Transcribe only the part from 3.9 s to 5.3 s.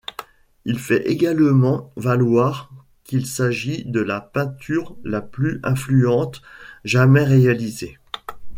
la peinture la